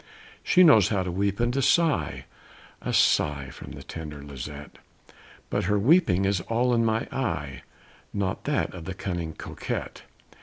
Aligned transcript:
"She 0.43 0.63
knows 0.63 0.87
how 0.89 1.03
to 1.03 1.11
weep 1.11 1.39
and 1.39 1.53
to 1.53 1.61
sigh" 1.61 2.25
(A 2.81 2.91
sigh 2.91 3.51
from 3.51 3.73
the 3.73 3.83
tender 3.83 4.23
Lisette), 4.23 4.79
"But 5.51 5.65
her 5.65 5.77
weeping 5.77 6.25
is 6.25 6.41
all 6.41 6.73
in 6.73 6.83
my 6.83 7.01
eye 7.11 7.61
Not 8.11 8.45
that 8.45 8.73
of 8.73 8.85
the 8.85 8.95
cunning 8.95 9.33
Coquette! 9.35 10.01